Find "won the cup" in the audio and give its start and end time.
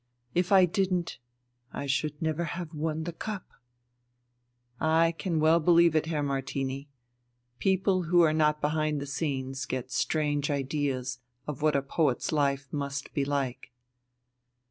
2.73-3.45